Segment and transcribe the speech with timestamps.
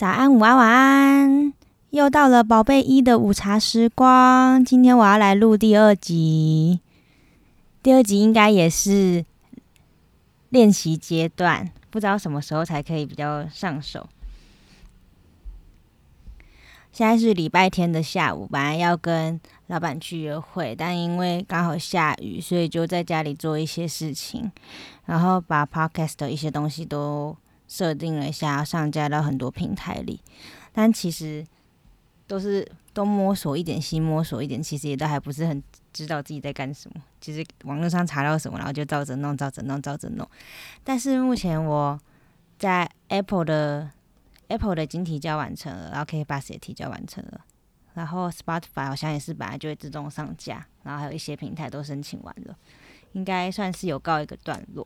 [0.00, 1.52] 早安，午安，晚安！
[1.90, 4.64] 又到了宝贝一的午茶时光。
[4.64, 6.80] 今天我要来录第二集，
[7.82, 9.26] 第二集应该也是
[10.48, 14.08] 练习阶段，不知道什么时候才可以比较上手。
[16.92, 24.50] 现在是礼拜天的下午，本来要跟老板去约会，但因为刚好下雨，所以就在家里做一些事情，
[25.04, 27.36] 然后把 podcast 的一些东西都。
[27.70, 30.20] 设定了一下，上架到很多平台里，
[30.72, 31.46] 但其实
[32.26, 35.62] 都是都摸索一点，西摸索一点，其实也都还不是很
[35.92, 37.00] 知道自己在干什么。
[37.20, 40.28] 其实网络上查到什么，然后就照着弄，照着弄，照着弄。
[40.82, 41.96] 但是目前我
[42.58, 43.88] 在 Apple 的
[44.48, 47.40] Apple 的已经提交完成了，然后 k b u s 也提交完成了，
[47.94, 52.56] 然后 Spotify 好像也是本来就会自动上架，然后还有一些平台都申请完了，
[53.12, 54.84] 应该算是有告一个段落。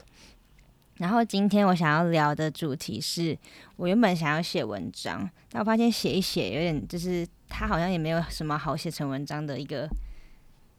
[0.98, 3.36] 然后今天我想要聊的主题是
[3.74, 9.88] 我原本想要写文章，但我发现写一写有点，就是它好像也没有什么好写成文章的一个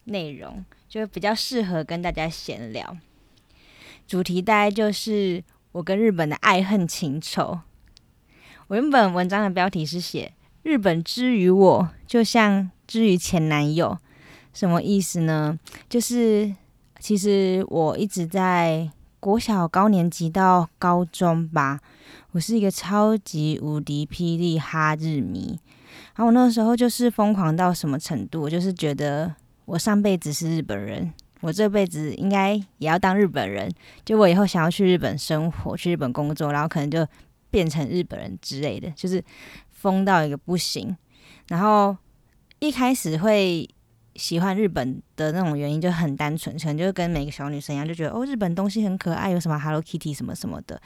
[0.06, 2.98] 内容，就比较适合跟大家闲聊。
[4.08, 7.60] 主题大概就是我跟日本的爱恨情仇。
[8.68, 10.32] 我原本文章的标题是写
[10.64, 13.98] 日本之于我，就像之于前男友，
[14.54, 15.60] 什么意思呢？
[15.90, 16.56] 就是
[17.00, 18.90] 其实我一直在。
[19.26, 21.80] 国小高年级到高中吧，
[22.34, 25.60] 我是一个超级无敌霹雳哈日迷。
[26.14, 29.34] 然后我那时候就是疯狂到什么程度，就是觉得
[29.66, 33.68] 我上辈子是日本人，我这辈子应该也要当日本人。
[34.06, 37.04] 就我以后想要去日本生活，去日本工作，然后可能就
[37.50, 39.24] 变成日本人之类的，就是
[39.72, 40.96] 疯到一个不行。
[41.48, 41.98] 然后
[42.60, 43.68] 一开始会。
[44.16, 50.82] 喜欢日本的那种原因就很单纯，可能就跟每个小女生一样，就觉得哦，日本东西很可爱，有什么 Hello Kitty 什么什么的，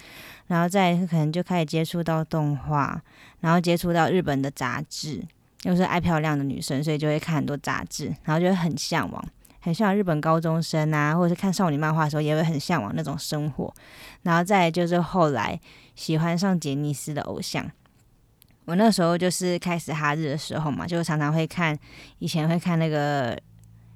[0.47, 3.01] 然后再可能就开始接触到动画，
[3.41, 5.23] 然后接触到日本的杂志，
[5.63, 9.23] 又是爱漂亮的女生，所以就会看很多杂志，然后就会很向往，
[9.59, 13.73] 很向往日本高中生啊，或者是看少女漫画的时候，也会很向往那种生活，
[14.23, 15.59] 然后再就是后来
[15.95, 17.69] 喜欢上杰尼斯的偶像。
[18.69, 21.75] 我那时候就是开始哈日的时候嘛，就常常会看，
[22.19, 23.35] 以前会看那个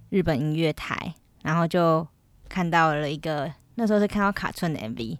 [0.10, 1.14] 日本音乐台，
[1.44, 2.06] 然后就
[2.50, 5.16] 看到了一个，那时候是看到卡村的 MV，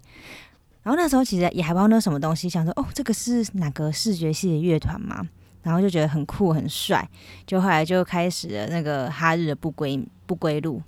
[0.82, 5.24] 然后那时候其实也还不知道那什么东西，想说哦，这个是哪个视觉系的乐团嘛，
[5.62, 7.08] 然后就觉得很酷很帅，
[7.46, 10.82] 就后来就开始了那个哈日的不归不归路，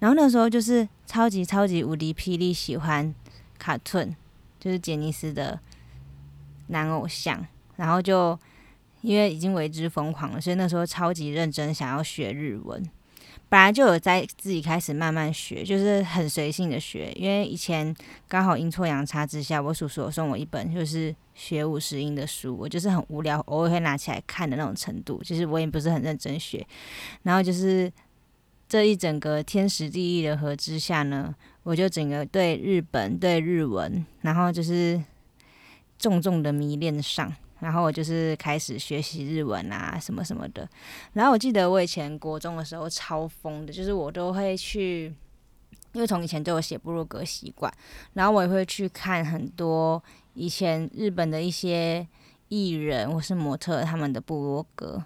[0.00, 3.14] 然后那时候就是超级超级无敌霹雳喜欢
[3.60, 4.12] 卡顿，
[4.58, 5.60] 就是杰尼斯的
[6.66, 7.46] 男偶像。
[7.82, 8.38] 然后就
[9.00, 12.80] 因为已经为之疯狂了，所以那时候超级认真想要学日文。
[13.48, 17.12] 本来就有在自己开始慢慢学，就是很随性的学。
[17.16, 17.92] 因为以前
[18.28, 25.20] 刚好阴错阳差之下，我叔叔送我一本就是学五十音的书，我就是很无聊，偶尔会拿起来看的那种程度。
[25.24, 26.64] 其实我也不是很认真学。
[27.24, 27.92] 然后就是
[28.68, 35.02] 这一整个天时地利的合之下呢，我就整个对日本、对日文，然后就是
[35.98, 37.34] 重重的迷恋上。
[37.62, 40.68] 然后我就是开始学习日文啊，什么什么的。
[41.12, 45.14] 然后我记得我以前国中的时候超疯的，就是我都会去，
[45.92, 47.72] 因为从以前都有写部落格习惯，
[48.14, 50.02] 然后我也会去看很多
[50.34, 52.04] 以前日本的一些
[52.48, 55.00] 艺人或是模特他们的部落格。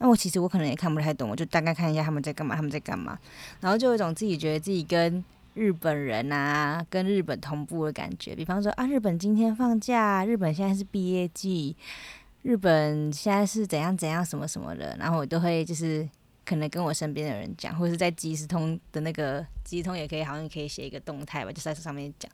[0.00, 3.18] 那我其实我可能也看不太懂，我就大概看一下他们在干嘛，他们在干嘛，
[3.60, 5.24] 然后就有一种自己觉得自己跟。
[5.56, 8.36] 日本人啊，跟日本同步的感觉。
[8.36, 11.74] 比方说啊，日本今天放假，日本现在是毕业季，
[12.42, 14.94] 日本现在是怎样怎样什么什么的。
[14.98, 16.06] 然后我都会就是
[16.44, 22.30] 可能跟我身边的人讲，或者是在即时通的那个即时通也可以，好像可以写一个动态吧，就在上面讲。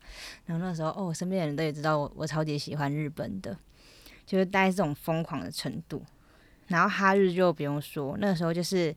[0.46, 3.56] 然后那时候哦，我身边的人都也知道我我超级喜欢日本的，
[4.26, 6.02] 就是大概这种疯狂的程度。
[6.66, 8.92] 然后哈日就不用说，那时候就是。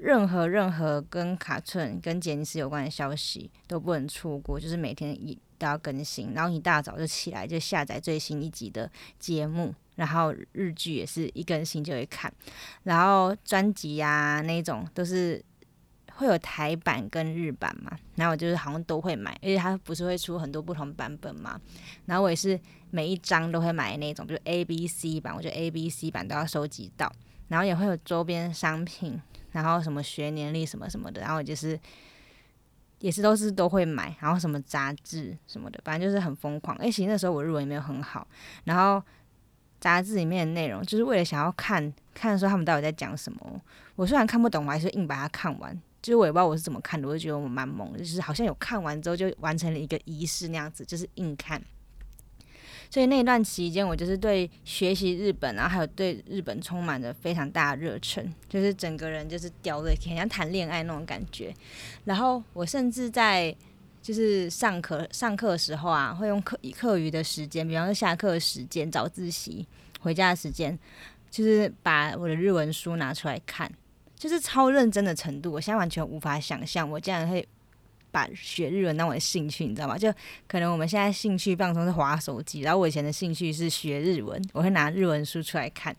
[0.00, 6.32] 任何任何跟卡顿、跟杰尼斯有关的消息都不能错过，就是每天一都要更新。
[6.32, 12.32] 然后一大早就起来就下载最新一集的节目，然后日剧也是一更新就会看。
[12.84, 15.44] 然后专辑呀那种都是
[16.14, 21.60] 会有台版跟日版嘛，然后我就是好像都会买，而且它不是会出很多不同版本嘛。
[22.06, 22.58] 然后我也是
[22.90, 27.12] 每一张都会买那种，比如 A、B、C 版，我觉得 A、B、C 版都要收集到。
[27.48, 29.20] 然后也会有周边商品。
[29.52, 31.78] 然后什么学年历什么什么的，然后就是
[33.00, 36.76] 也是都是都会买，然后什么杂志什么的，反正就是很疯狂。
[36.76, 38.26] 哎，其实那时候我日文也没有很好，
[38.64, 39.02] 然后
[39.80, 43.60] 杂志里面的内容就是为了想要看看说他们到底在讲什么。
[43.96, 45.78] 我虽然看不懂，我还是硬把它看完。
[46.02, 51.62] 就是我也不知道我是怎么看的，我就觉得我蛮猛，就是好像有看完之后就完成了一个仪式那样子，就是硬看。
[52.90, 61.54] 所以那段期间，我就是对学习日本，然后还有对日本充满着非常大的热忱，就是整个人就是掉在天，像谈恋爱那种感觉。
[62.04, 63.54] 然后我甚至在
[64.02, 69.64] 就是上课上课的时候啊，会用课课余的时间，比方说下课时间、早自习、
[70.00, 70.76] 回家的时间，
[71.30, 73.72] 就是把我的日文书拿出来看，
[74.16, 75.52] 就是超认真的程度。
[75.52, 77.46] 我现在完全无法想象，我竟然会。
[78.10, 79.96] 把学日文当我的兴趣，你知道吗？
[79.96, 80.12] 就
[80.46, 85.94] 可能我们现在兴趣放松是划手机，然后我以前的兴趣是学日文，我会拿日文书出来看。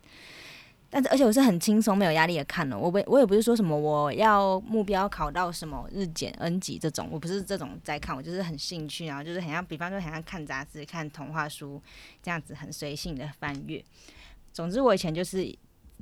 [0.93, 2.77] 但是而且我是很轻松、没有压力的看了。
[2.77, 11.81] 我不，我也不是说什么我要目标考到什么日检 N 级这种，我不是这种在看，我就是很兴趣，然后就是很像，比方说很像看杂志、看童话书
[12.21, 13.81] 这样子，很随性的翻阅。
[14.51, 15.45] 总之，我以前就是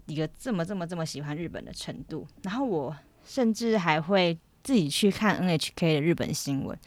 [0.08, 4.36] 一个这么、这么、这么喜欢日本的程度，然后我甚至还会。
[4.64, 6.78] 自己去看 NHK 的日本新闻，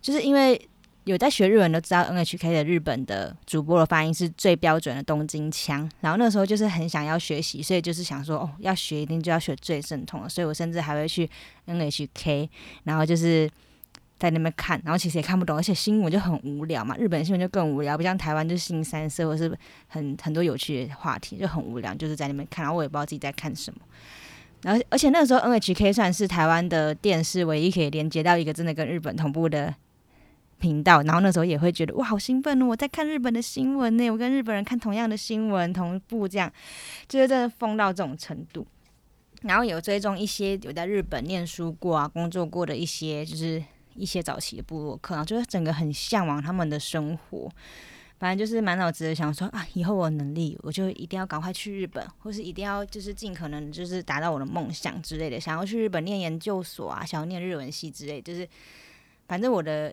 [0.00, 0.60] 就是因为
[1.04, 11.28] 有在学日文都知道 NHK 的日本的主播的发音是最标准的东京腔，然后那时候就是很想要学习，所以就是想说哦，要学一定就要学最正统的，所以我甚至还会去
[11.66, 12.48] NHK，
[12.84, 13.50] 然后就是
[14.16, 19.52] 在那边看，然后其实也看不懂，而且新闻就很无聊嘛，日本新闻就更无聊，不像台湾就是新三色或是
[19.88, 23.80] 很很多有趣的话题，就很无聊，就是在那边看，然后我也不知道自己在看什么。
[24.62, 29.74] 然后，而且那个时候，NHK 算是台湾的电视唯一可以连接到一个真的跟日本同步的
[30.58, 31.02] 频道。
[31.02, 32.66] 然后那时候也会觉得哇，好兴奋哦！
[32.66, 36.50] 我在看日本的新闻呢，我跟日本人看同样的新闻，同步这样，
[37.08, 38.66] 就是真的疯到这种程度。
[39.42, 43.60] 然后有追踪一些有在日本念书过啊、工作过的一些，就是
[43.96, 47.50] 一些早期的部落客，就是整个很向往他们的生活。
[48.22, 58.48] 反正就是满脑子的想说啊，以后我有能力，我就一定要赶快去日本，或是一定要就是尽可能就是达到我的梦想之类的，想要去日本念研究所啊，想要念日文系之类，就是
[59.26, 59.92] 反正我的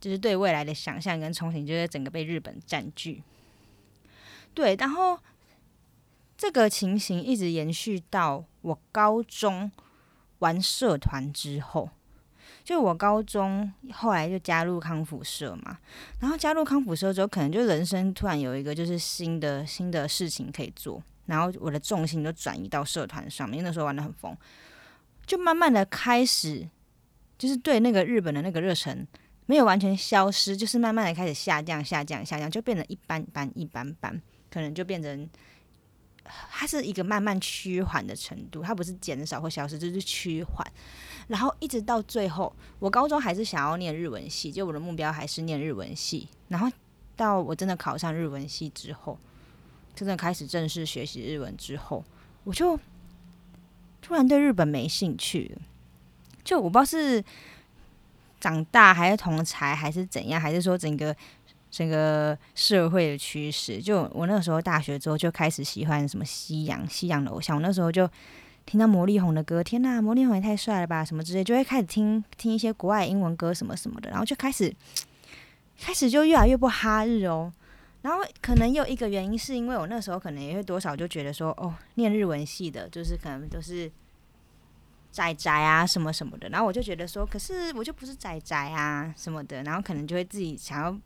[0.00, 3.24] 就是对未来的想象跟憧憬，就是整个被日本占据。
[4.54, 5.18] 对，然后
[6.38, 9.72] 这个情形一直延续到我高中
[10.38, 11.90] 玩社团之后。
[12.64, 15.78] 就我高中后来就加入康复社嘛，
[16.18, 24.34] 然后加入康复社之后，可能就人生突然有一个就是新的新的事情可以做，然后我的重心就转移到社团上面，那时候玩的很疯，
[25.26, 26.66] 就慢慢的开始
[27.36, 29.06] 就是对那个日本的那个热忱
[29.44, 34.18] 没有完全消失，就是慢慢的开始下降下降下降，就变成一般般一般般，
[34.50, 35.28] 可能就变成
[36.50, 40.66] 它是一个慢慢趋缓的程度，它不是减少或消失，就是趋缓。
[41.28, 46.28] 然后一直到最后，我高中还是想要念日文系，就我的目标还是念日文系。
[46.48, 46.70] 然后
[47.16, 49.18] 到我真的考上日文系之后，
[49.94, 52.04] 真的开始正式学习日文之后，
[52.44, 52.78] 我就
[54.02, 55.62] 突然对日本没兴趣了。
[56.42, 57.24] 就我不知道是
[58.38, 61.16] 长大还是同才还是怎样，还是说整个
[61.74, 63.82] 整个社会的趋势。
[63.82, 68.08] 就我那时候大学之后就开始喜欢什么西洋西洋的偶像，我那时候就。
[68.66, 71.04] 听到魔力红的歌，天呐，魔力红也太帅了吧！
[71.04, 74.74] 什么之类，就会开始听听一些国外英文歌什么什么的，然后就开始
[75.78, 77.52] 开始就越来越不哈日哦。
[78.00, 83.92] 然后可能有一个原因，是因为我那时候可能也会多少就觉得说，哦，念日文系的，就是可能都是
[85.10, 86.48] 仔仔啊什么什么的。
[86.48, 89.62] 然后我就觉得说，可是我就不是仔仔啊什么的。
[89.64, 90.98] 然后可能就会自己想要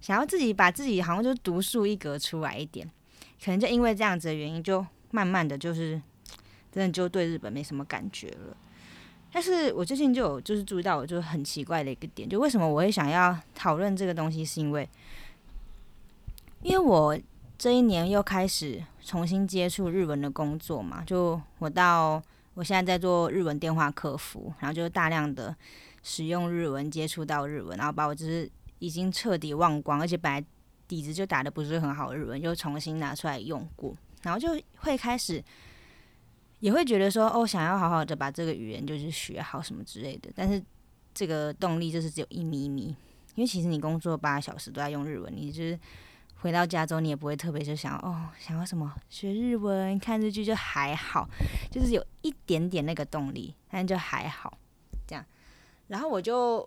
[0.00, 2.90] 想要自己把自己好像就独树一格出来一点。
[3.44, 6.00] 可能就因为这样子的原因，就慢慢的就是。
[6.72, 8.54] 真的就对日本没什么感觉了，
[9.32, 14.86] 但是我最近就有就是注意到，我就很奇怪的一个点，就为什么我会想要讨论这个东西，是因为，
[16.60, 17.18] 因为我
[17.56, 25.56] 这一年又开始重新接触日文的工作嘛，就我到我现在在做日文电话客服，然后就大量的
[26.02, 28.46] 使用日文，接触到日文，然后把我就是
[28.78, 30.44] 已经彻底忘光，而且本来
[30.88, 35.42] 底子就打的不是很好，日文又重新拿出来用过，然后就会开始。
[36.60, 40.60] 也会觉得说哦，想要好好的把这个语言就是学好什么之类的，但是
[41.12, 42.84] 这个动力就是只有一咪咪，
[43.34, 45.78] 因为其实你工作八小时都在用日文，你就是
[46.36, 51.28] 回到家中你也不会特别就想哦，想要什么学日文、看日剧就还好，
[51.70, 54.56] 就是有一点点那个动力，但就还好
[55.06, 55.22] 这样。
[55.88, 56.66] 然后我就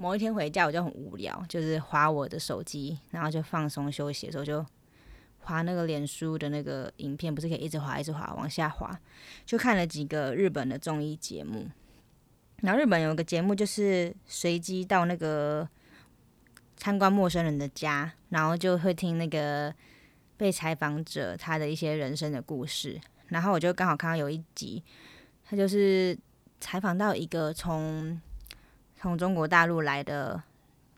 [0.00, 4.64] 某一天回家，我就很无聊，就是划我的手机，然后就放松休息的时候就。
[5.42, 9.00] 滑那个脸书的那个影片，不是可以一直滑一直滑往下滑，
[9.46, 11.66] 就看了几个日本的综艺节目。
[12.56, 15.66] 然后日本有个节目就是随机到那个
[16.76, 19.74] 参观陌生人的家，然后就会听那个
[20.36, 23.00] 被采访者他的一些人生的故事。
[23.28, 24.84] 然后我就刚好看到有一集，
[25.48, 26.16] 他就是
[26.60, 28.20] 采访到一个从
[29.00, 30.40] 从中国大陆来的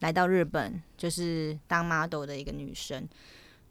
[0.00, 3.08] 来到日本，就是当 model 的一个女生。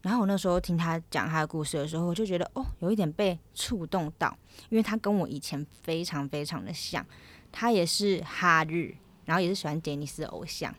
[0.04, 4.34] 然后我那时候听她讲她的故事的时候，我就觉得哦，有一点被触动到，
[4.70, 7.06] 因为她跟我以前非常非常的像，
[7.52, 8.96] 她也是哈日，
[9.26, 10.74] 然后也是喜欢杰尼斯偶像，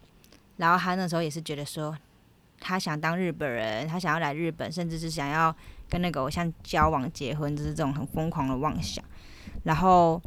[0.57, 1.95] 然后她那时候也是觉得说，
[2.59, 5.55] 她想当日本人，她想要来日本，甚至是想要
[5.91, 9.05] 跟那个偶像交往、结婚，就是这种很疯狂的妄想，
[9.63, 10.21] 然后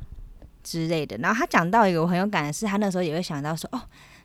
[0.66, 1.16] 之类的。
[1.20, 3.82] 然后他讲到一个我很有感的是，他那时候也会想到说，哦。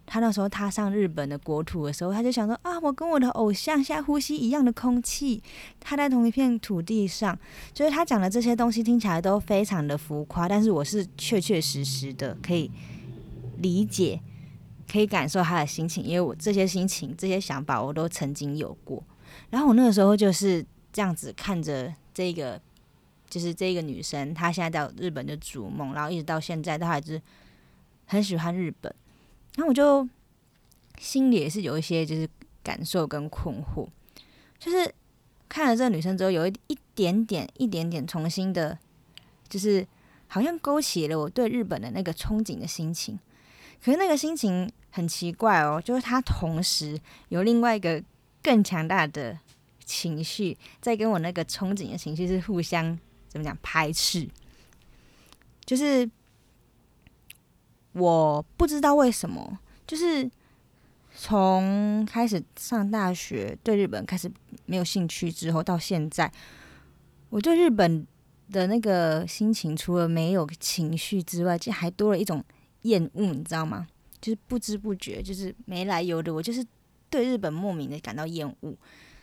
[0.06, 5.40] 他那时候踏上日本的国土的时候，他就想说啊，我跟我的偶像现在呼吸一样的空气，
[5.78, 7.38] 他在同一片土地上。
[7.72, 12.68] 就是他讲的这些东西听起来都非常的浮夸，但是我是确确实实的可以
[13.58, 14.20] 理解，
[14.90, 19.00] 可以感受他的心情，因为我这些心情、这些想法我都曾经有过。
[19.50, 22.60] 然后我那个时候就是这样子看着这个，
[23.30, 27.22] 就是这个女生，她现在在日本的逐梦，然后一直到现在，她还是
[28.04, 28.94] 很喜欢日本。
[29.56, 30.06] 然后我就
[30.98, 32.28] 心里也是有一些就是
[32.62, 33.88] 感受跟困惑，
[34.58, 34.92] 就是
[35.48, 38.78] 看了这个女生之后，有一一点点、一点点重新的，
[39.48, 39.86] 就是
[40.28, 43.18] 好像勾起了我对日本的那个憧憬的心情。
[43.82, 48.02] 可是那个心情很奇怪哦，就是它同时有另外一个
[48.42, 49.38] 更强大的
[49.84, 52.98] 情绪，在跟我那个憧憬的情绪是互相
[53.30, 54.28] 怎么讲排斥，
[55.64, 56.10] 就是。
[57.92, 60.30] 我不知道为什么，就是
[61.12, 64.30] 从开始上大学对日本开始
[64.64, 66.32] 没有兴趣之后，到现在，
[67.30, 68.06] 我对日本
[68.52, 72.44] 的那个心情，除了没有情绪之外，就还多了一种
[72.82, 73.88] 厌恶，你知道吗？
[74.20, 76.64] 就是不知不觉，就是没来由的，我就是
[77.10, 78.76] 对日本莫名的感到厌恶。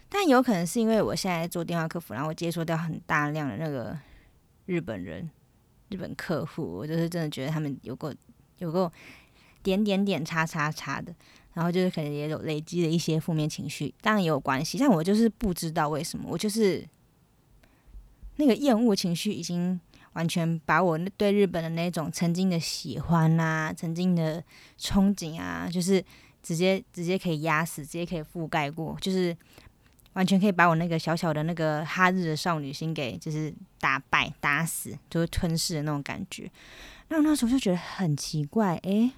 [0.09, 3.97] 但有可能是因为我现在做电话客服，然后我接触到很大量的那个
[4.65, 5.29] 日本人、
[5.89, 8.13] 日本客户，我就是真的觉得他们有过。
[8.59, 8.91] 有个
[9.61, 11.13] 点点点叉叉叉的，
[11.53, 16.83] 然后就是可能也有累积的一些负面情绪，当然也有关系，但我就是不知道为什么，我就是
[18.37, 19.79] 那个厌恶情绪已经
[20.13, 24.43] 完全把我对日本的那种曾经的喜欢啊，曾经的
[24.79, 26.03] 憧憬啊，就是
[26.41, 29.37] 直接直接可以压死，直接可以覆盖过，就是
[30.17, 36.49] 完全可以把我那个小小的那个哈日的少女心给就是打败打死，就是吞噬的那种感觉。
[37.09, 39.11] 那那时候就觉得很奇怪，诶，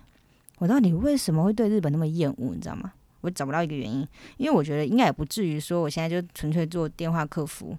[0.58, 2.54] 我到底为什么会对日本那么厌恶？
[2.54, 2.92] 你知道吗？
[3.22, 7.78] 我找不到一个原因，因为我觉得应该也不至于说我现在就纯粹做电话客服，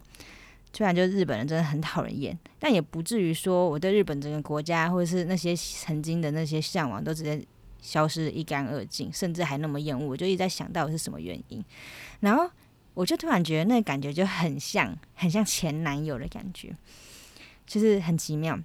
[0.72, 7.44] 虽然就日本人真的很讨人厌，但也不至于说我对日本整个国家或者是那些曾经的那些向往都直接
[7.82, 10.06] 消失一干二净，甚至还那么厌恶。
[10.06, 11.62] 我就一直在想到底是什么原因，
[12.20, 12.50] 然后
[13.00, 16.76] 我就突然觉得那感觉就很像，很像前男友的感觉，
[17.66, 18.58] 就是很奇妙。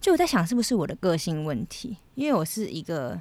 [0.00, 1.96] 就我在想，是不是我的个性问题？
[2.14, 3.20] 因为我是一个，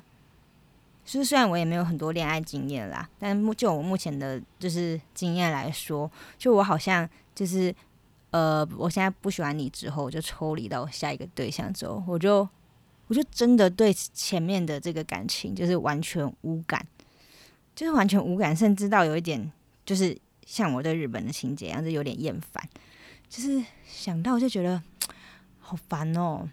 [1.04, 7.74] 就是虽然我也没有很多恋爱经验啦，但目就我目前的就是经验来说，就我好像就是
[8.30, 12.48] 呃，我现在不喜欢你之后，我就抽离到下一个对象之后，我就
[13.08, 16.86] 我就真的对前面的这个感情就是完全无感，
[17.76, 19.52] 就是完全无感，甚至到有一点
[19.84, 20.16] 就是
[20.48, 22.68] 像我对日本的情节一样，就有点厌烦，
[23.28, 24.82] 就是想到我就觉得
[25.60, 26.48] 好烦哦。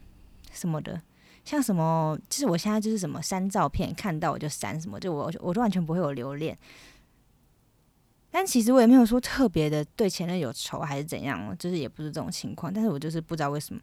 [0.53, 1.01] 什么的，
[1.45, 6.59] 像什么，就是我现在就是什么删照片，看到我就删什么，就我我都完全不会有留恋。
[8.33, 12.73] 但其实我也没有说特别的对前任有仇还是怎样，就是也不是这种情况。
[12.73, 13.81] 但是我就是不知道为什么，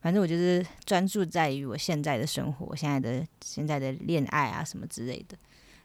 [0.00, 5.36] 反正我就是专注在于我现在的生活，现在的现在的恋爱啊什么之类的。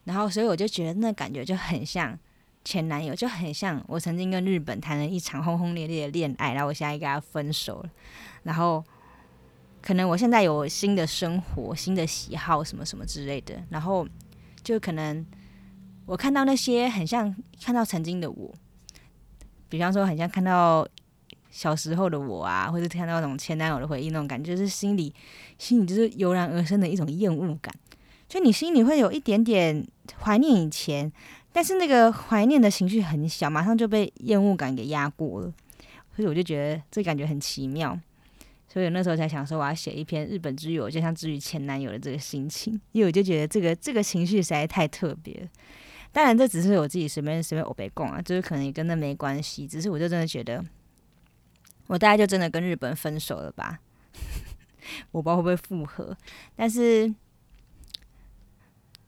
[0.05, 2.17] 然后所以我就觉得那感觉就很像
[2.65, 7.89] 前男友，就很像我曾经跟日本谈了一场轰轰烈烈的恋爱，然后我现在跟他分手了，
[8.43, 8.83] 然后。
[9.81, 14.03] 可能我现在有新的生活、新的喜好什么什么之类的，然后
[14.63, 15.23] 就可能
[16.07, 18.51] 我看到那些很像看到曾经的我，
[19.69, 20.87] 比方说很像看到
[21.51, 25.13] 小时候的我啊，或者看到那种前男友的回忆那种感觉，就是心里
[25.59, 27.71] 心里就是油然而生的一种厌恶感，
[28.27, 29.85] 就你心里会有一点点
[30.19, 31.13] 怀念以前，
[31.55, 35.53] 但是那个怀念的情绪很小，马上就被厌恶感给压过了，
[36.13, 37.97] 所以我就觉得这感觉很奇妙。
[38.67, 45.49] 所以那时候才想说，我要写一篇日本之友，就像至于前男友的这个心情，因为我就觉得这个这个情绪实在太特别。
[46.11, 49.65] 当然，这只是我自己随便随便我被供啊，就是可能也跟那没关系。
[49.65, 50.61] 只是我就真的觉得，
[51.87, 53.79] 我大概就真的跟日本分手了吧？
[55.11, 56.17] 我不知道会不会复合。
[56.53, 57.15] 但是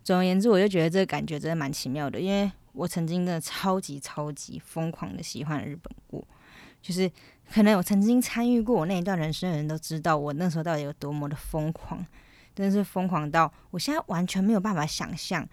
[0.08, 6.26] 总而言之，我就觉得这个感觉真的蛮奇妙的，因为我曾经的超级超级疯狂的喜欢日本过，
[6.82, 7.12] 就是。
[7.50, 12.06] 可能有曾经参与过我那一段人生的人都知道，我那时候到底有多么的疯狂，
[12.54, 15.48] 真的是疯狂到我现在完全没有办法想象，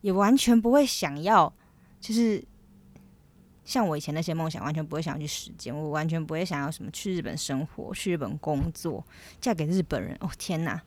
[0.00, 1.52] 也完全不会想要，
[2.00, 2.40] 就是
[3.64, 5.76] 像我以前那些梦想，完全不会想要去实践。
[5.76, 9.04] 我完全不会想要什么去日本生活、去日本工作、
[9.40, 10.16] 嫁给日本人。
[10.20, 10.80] 哦天哪，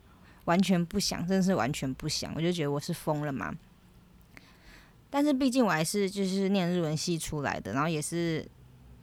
[0.45, 2.33] 完全不想，真的是完全不想。
[2.35, 3.53] 我就觉得我是疯了嘛。
[5.09, 8.45] 但是毕竟我还是就是念日文系出来的，然后也是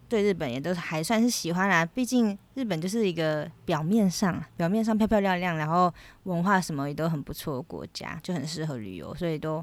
[0.09, 1.85] 对日本也都还算是喜欢啦。
[1.85, 5.92] 毕竟日本就是一个表面上表面上漂漂亮亮，然后
[6.23, 9.62] 文化什么也都很不错的国家，就很适合旅游，所以都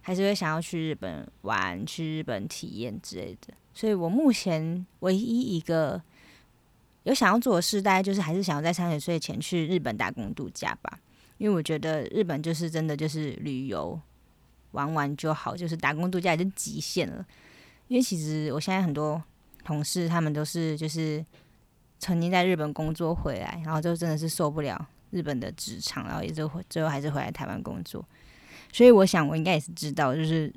[0.00, 3.52] 还是会想要去日本玩、去日本体验之类的。
[3.72, 6.00] 所以我目前唯一一个
[7.04, 10.98] 有想要做的事，大概就是还是想要在三十岁前去日本打工度假吧，
[11.38, 13.98] 因为我觉得日本就是真的就是旅游。
[14.72, 17.24] 玩玩就好，就是打工度假已经极限了。
[17.86, 19.22] 因为其实我现在很多
[19.62, 21.24] 同事，他们都是就是
[22.00, 28.04] 曾经在日本工作回来，然后就真的是受不了日本的职场，然后也就最后还是回来台湾工作。
[28.72, 30.52] 所以我想，我应该也是知道，就是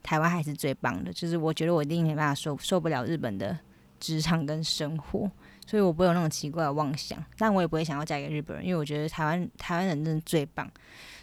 [0.00, 1.12] 台湾还是最棒的。
[1.12, 3.58] 就是我觉得我一定没办法受受不了日本的
[4.04, 5.30] 职场跟生活，
[5.66, 7.24] 所以我不会有那种奇怪的妄想。
[7.38, 10.70] 但我也不会想要嫁给日本人，因为我觉得台湾台湾人真的最棒，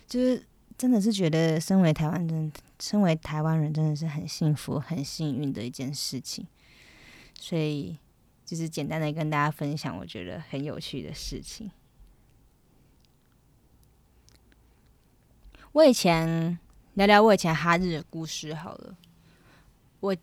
[0.08, 0.44] 就是。
[0.78, 6.48] 真的是觉得，身为台湾人，身为台湾人，真的是很幸福、很幸运的一件事情。
[7.40, 8.00] 所以，
[8.44, 11.70] 就是简单的跟大家分享，我觉得很有趣的事情。
[15.74, 16.58] 我以前
[16.96, 18.98] 聊聊我以前哈日的故事好了，
[20.00, 20.16] 我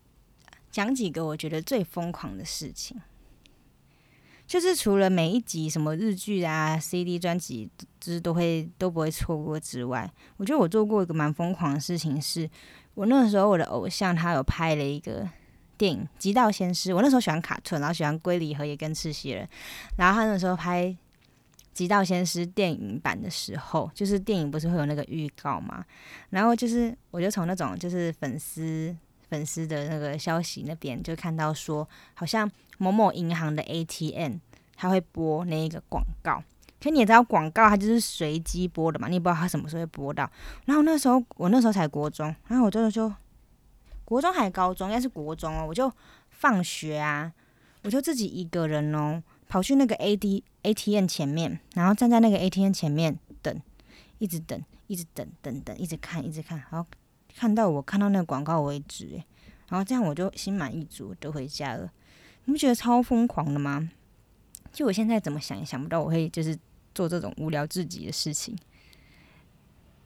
[0.70, 3.00] 讲几个我觉得最疯狂的事情。
[4.46, 7.68] 就是除了每一集什么日剧啊、CD 专辑，
[8.00, 12.48] 就是都会都不会错过之外，我觉得我做过一个蛮疯狂的事情，是
[12.94, 15.28] 我那个时候我的偶像他有拍了一个
[15.76, 19.46] 电影《极道先师》，我那时候喜欢卡顿，然后喜欢龟梨和也跟赤西仁，
[19.98, 20.86] 然后他那时候拍
[21.74, 25.84] 《极道先师》电影版的时候，就是电影不是会有那个预告嘛，
[26.30, 28.96] 然后就是我就从那种就是粉丝
[29.28, 32.50] 粉丝的那个消息那边就看到说，好像。
[32.80, 34.36] 某某银行的 ATM，
[34.76, 36.40] 他会播那一个广告。
[36.80, 40.30] 可你也知道，广告它就是随机播的嘛，你也不知道它什么时候会播到。
[40.66, 43.12] 然后那时候我那时候才国中，然后我真的就
[44.04, 45.66] 国中还是高中，应该是国中哦。
[45.66, 45.92] 我就
[46.30, 47.32] 放学啊，
[47.82, 53.60] 我就自己一个人哦，跑去那个 AD ATM 前面，然后站在那个 ATM 前面等，
[54.18, 56.88] 一直等，一直等，等等，一直看，一直看，然后
[57.38, 59.06] 看到我看到那个广告为止。
[59.06, 59.24] 诶，
[59.68, 61.92] 然后这样我就心满意足就回家了。
[62.46, 63.88] 你不觉得超疯狂的吗？
[64.72, 66.58] 就我现在怎么想也想不到我会就是
[66.94, 68.56] 做这种无聊至极的事情，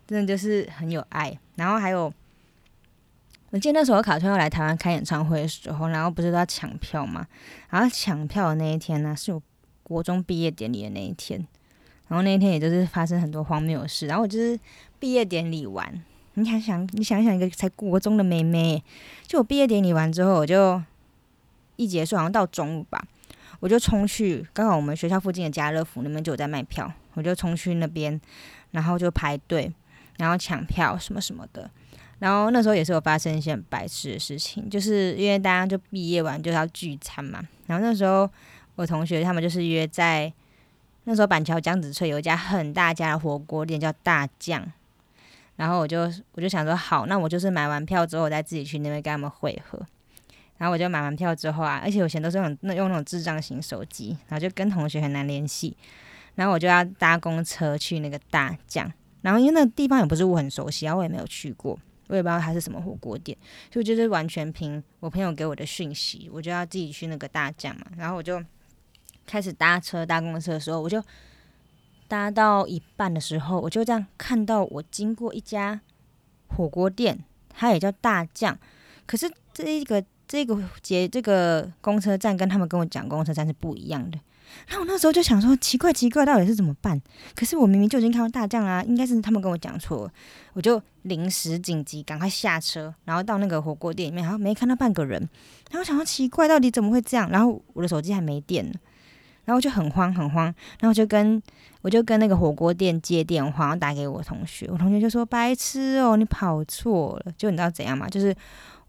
[0.06, 1.38] 真的就是很有爱。
[1.56, 2.12] 然后还有，
[3.50, 7.26] 我记得那时候卡川要来台湾开演唱会的时候，然后不是都要抢票吗？
[7.70, 9.42] 然后抢票的那一天呢，是我
[9.82, 11.46] 国中毕业典礼的那一天。
[12.08, 14.06] 然后那一天也就是发生很多荒谬的事。
[14.06, 14.58] 然后我就是
[14.98, 18.82] 毕业典礼完，你想想，你想想一个才国中的妹妹，
[19.26, 20.82] 就我毕业典礼完之后，我就。
[21.76, 23.02] 一结束好像到中午吧，
[23.58, 28.20] 我就冲去，刚好我们学校附近的家乐福那边就有在卖票，我就冲去那边，
[28.72, 29.72] 然后就排队，
[30.18, 31.68] 然后抢票什么什么的。
[32.18, 37.42] 然后那时候也是有发生一些很白痴的事情，就是因为大家就毕业完就要聚餐嘛。
[37.66, 38.30] 然后那时候
[38.76, 40.32] 我同学他们就是约在
[41.04, 44.70] 那时候板桥江子翠有一家很大家的火锅店叫大酱，
[45.56, 49.80] 然后我就我就想说好，那我就是买完票之后我再自己去那边跟他们会合。
[50.58, 55.76] 然后我就买完票之后啊，而且我以前都是用那用那种智障型手机，然后就跟同学很难联系。
[56.34, 63.36] 然后我就要搭公车去那个大将，然后因为那个地方也不是我很熟悉，然后我也没有去过，我也不知道它是什么火锅店，
[63.72, 67.86] 所以就是完全凭我朋友给我的讯息，我就要自己去那个大将嘛。
[67.96, 68.42] 然后我就
[69.26, 71.02] 开始搭车搭公车的时候，我就
[72.12, 75.80] 搭到一半的时候，我就这样看到我经过一家
[76.48, 78.58] 火锅店，它也叫大将，
[79.06, 80.04] 可是这一个。
[80.28, 84.18] 这个节这个公车站跟他们跟我讲公车站是不一样的，
[84.66, 86.98] 然后我那时候就想说奇怪奇怪到底是怎么办？
[87.34, 90.10] 可是我明明就已经看到大将啦，应该是他们跟我讲错，
[90.54, 95.20] 我就临时紧急赶快下车，然后到那个火锅店里面，然后没看到半个人，
[95.70, 97.28] 然后想到奇怪到底怎么会这样？
[97.28, 98.72] 然后我的手机还没电呢，
[99.44, 100.44] 然后就很慌很慌，
[100.80, 101.42] 然后就跟
[101.82, 108.08] 我就跟那个火锅店接电话，打给我同学，我同学就说白痴哦，你跑错了，就你知道怎样吗？
[108.08, 108.34] 就是。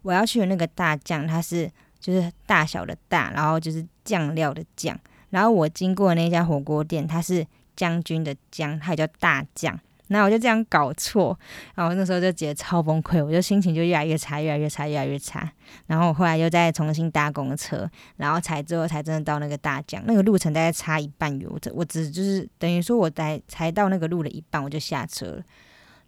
[0.04, 1.66] 我要去的那个大酱，它是
[1.98, 4.94] 就是大小的大，然后就是酱料的酱。
[5.30, 7.42] 然后我经过那家火锅店，它是
[7.74, 9.80] 将军的将，它也叫大酱。
[10.14, 11.36] 然后我就这样搞错，
[11.74, 15.50] 然后那时候就觉得超崩溃，我就心情就越来越差，越来越差，越来越差。
[15.88, 20.00] 然后我后来又再重新搭公车，然后才最后才真的到那个大江。
[20.06, 25.42] 那个路程大概差一半远，我我只就是等于说我在才到那个路的一半，我就下车了。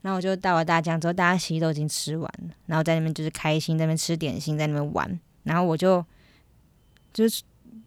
[0.02, 5.18] 然后我就到了大江之后，大家其实都已经吃完了，然后在那边就是开心，在那边吃点心，在那边玩。
[5.42, 6.04] 然后我就
[7.12, 7.42] 就是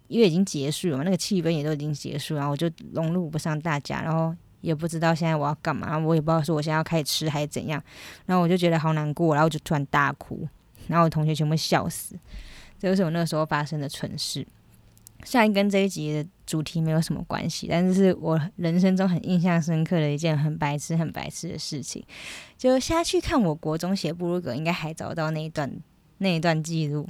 [0.08, 7.82] 因为已经结束了嘛，那个气氛也都已经结束，然后我就融入不上大家，然后也不知道现在我要干嘛，我也不知道说我现在要开始吃还是怎样。
[8.26, 10.48] 然后我就觉得好难过，然后我就突然大哭，
[10.88, 12.16] 然后我同学全部笑死。
[12.78, 14.46] 这就是我那个时候发生的蠢事。
[15.26, 22.02] 虽然跟这一集的主题没有什么关系，但是是我人生中很印象深刻的一件很白痴、很白痴的事情。
[22.58, 25.70] 就下去看我国中写部落格，应该还找到那一段
[26.20, 27.06] 那一段记录。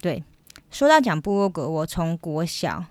[0.00, 0.24] 对，
[0.72, 2.84] 说到讲部落格，我从国小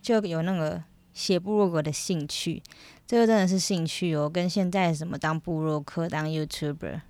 [0.00, 0.82] 就有那个
[1.14, 2.62] 写部落格的兴趣，
[3.06, 7.00] 这个真的是兴趣哦，跟现在什么当部落客、当 YouTuber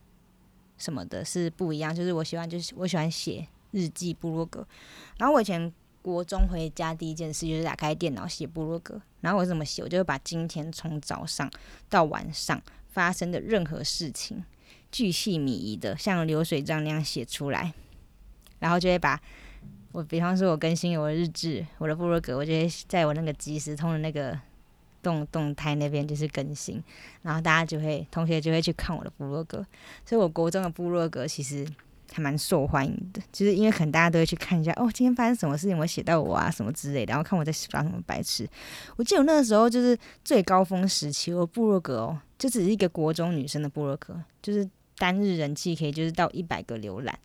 [0.76, 1.94] 什么的是不一样。
[1.94, 3.48] 就是我喜欢，就是我喜欢写。
[3.74, 4.68] 日记部落格，
[5.16, 11.50] 然后我以前国中回家第一件事就是打开电脑写部落格，然后我怎么写，我就会把今天从早上
[11.88, 12.60] 到晚上
[12.90, 14.44] 发生的任何事情，
[14.90, 17.72] 巨细靡遗的像流水账那样写出来，
[18.58, 19.18] 然后就会把
[19.92, 24.38] 我，比方说我更新我的日志，我的部落格，我就会在我那个即时通的那个
[25.02, 26.82] 动动态那边就是更新，
[27.22, 29.64] 然后大家就会同学就会去看我的部落格，
[30.04, 31.66] 所以我国中的部落格其实。
[32.14, 38.46] 还蛮受欢迎的，就是因为可能大家都会去看一下哦，今天发生什么事情，我写到我啊什么之类的，然后看我在发什么白痴。
[38.96, 47.18] 我记得我那个时候就是最高峰时期，我部落格哦，就只是一个国中女生的部落格，就是单日人气可以就是到一百个浏览，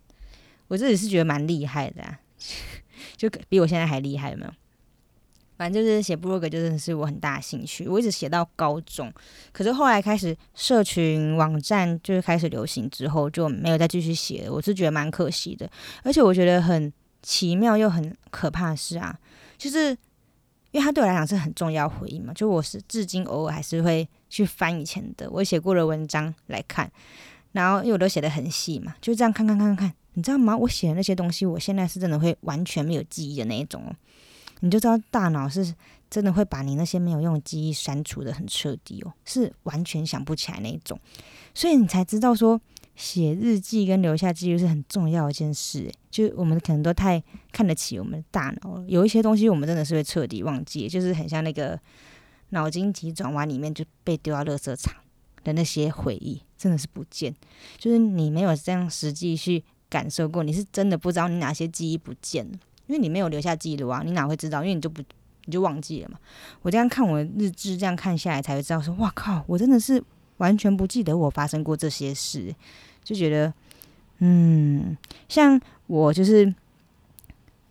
[0.69, 2.17] 我自己是觉得蛮厉害的，啊，
[3.17, 4.51] 就比我现在还厉害，有没有？
[5.57, 7.87] 反正就是写部落格，就真的是我很大的兴趣。
[7.87, 9.11] 我一直写到高中，
[9.51, 14.53] 可是后来开始社群网站就是开始流行之后，就没有再继续写了。
[14.53, 15.67] 我是觉得蛮可惜的，
[16.03, 19.17] 而且我觉得很奇妙又很可怕的是啊，
[19.57, 19.89] 就是
[20.69, 22.31] 因为它对我来讲是很重要回忆嘛。
[22.33, 26.91] 就我是至今偶尔还是会去翻以前的我写过的文章来看，
[27.53, 30.57] 然后因为我都写的很细嘛，就这样看看看看看，你知道吗？
[30.57, 33.95] 我写的那些东西，我现在是真的会完全没有记忆的那一种哦。
[34.61, 35.71] 你就知道大脑是
[36.09, 40.99] 真的会把你那些没有用的记忆删除的很彻底哦，是完全想不起来那一种，
[41.53, 42.59] 所以你才知道说
[42.95, 45.87] 写日记跟留下记录是很重要一件事。
[46.09, 51.79] 就我们可能都太看得起我们的大脑了，有一些东西我们真的是会彻底忘记，就是很像那个
[52.49, 54.95] 脑筋急转弯里面就被丢到垃圾场
[55.43, 57.31] 的那些回忆，真的是不见。
[57.77, 62.57] 就是你没有这样实际去感受过，你是真的不知道你哪些记忆不见了。
[62.87, 64.63] 因为你没有留下记录啊，你哪会知道？
[64.63, 65.01] 因为你就不，
[65.43, 66.17] 你就忘记了嘛。
[66.61, 70.01] 我这样看我的日志，这样看下来才会知道，说哇靠，我真的是
[70.37, 72.55] 完全不记得我发生过这些事，
[73.03, 73.53] 就觉得，
[74.19, 74.97] 嗯，
[75.27, 76.45] 像我就是，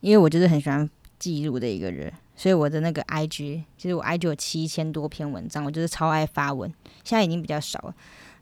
[0.00, 0.86] 因为我就是很喜欢
[1.18, 6.70] 记录的一个人，所以我的那个 IG，其实我 IG 有七千多篇文章，我就是超爱发文，
[7.04, 7.94] 现在已经比较少了。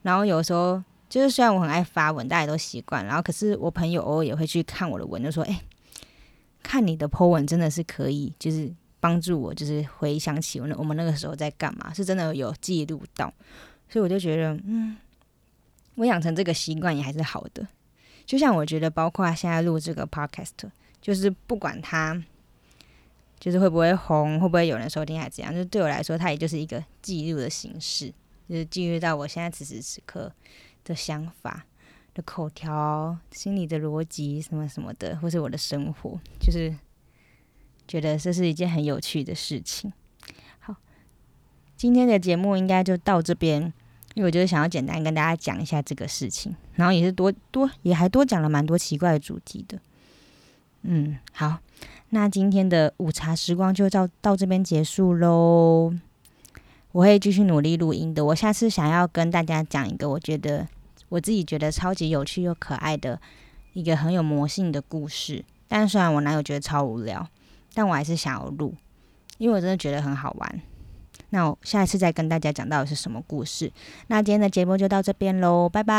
[0.02, 0.82] 然后有时候
[1.14, 5.60] 就是虽然我很爱发文，大家都习惯，然后可是我朋友偶尔也会去看我的文，就说，哎。
[6.60, 13.32] 看你的 po 文真的是可以，就是帮助我，就是回想起我那我们那个时候在干嘛，是真的有记录到，
[13.86, 14.96] 所以我就觉得，嗯，
[15.94, 17.68] 我养成这个习惯也还是好的。
[18.24, 20.52] 就像我觉得，包括现在录这个 podcast，
[21.02, 22.20] 就是不管它
[23.38, 28.08] 就是会不会红，会不会有人收听，还怎样，就对我来说，它也就是一个记录的形式，
[28.48, 30.32] 就是记录到我现在此时此刻
[30.84, 31.64] 的想法。
[32.16, 36.72] 的口条、心理的逻辑什么什么的，或是我的生活，就是
[37.88, 39.92] 觉得这是一件很有趣的事情。
[40.60, 40.76] 好，
[41.76, 43.62] 今天的节目应该就到这边，
[44.14, 49.80] 因为我就是想要简单跟大家讲一下这个事情，然后也是多多也还多讲了蛮多奇怪的主题的。
[50.82, 51.58] 嗯，好，
[52.10, 55.92] 那今天的午茶时光就到到这边结束喽。
[56.92, 58.24] 我会继续努力录音的。
[58.26, 60.68] 我下次想要跟大家讲一个，我觉得。
[61.14, 63.20] 我自己觉得超级有趣又可爱的
[63.72, 67.28] 一个很有魔性的故事，但虽然我男友觉得超无聊，
[67.72, 68.74] 但我还是想要录，
[69.38, 70.60] 因为我真的觉得很好玩。
[71.30, 73.72] 那我下一次再跟大家讲到底是什么故事。
[74.08, 75.94] 那今天的节目就到这边喽，拜拜。